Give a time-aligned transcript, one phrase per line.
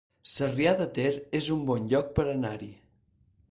[0.35, 2.73] Sarrià de Ter es un bon lloc per anar-hi